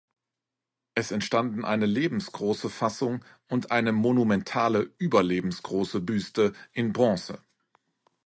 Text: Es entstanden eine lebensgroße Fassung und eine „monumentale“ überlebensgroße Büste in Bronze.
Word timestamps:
Es 0.95 1.11
entstanden 1.11 1.63
eine 1.63 1.85
lebensgroße 1.85 2.71
Fassung 2.71 3.23
und 3.47 3.69
eine 3.69 3.91
„monumentale“ 3.91 4.89
überlebensgroße 4.97 5.99
Büste 6.01 6.53
in 6.71 6.91
Bronze. 6.91 7.43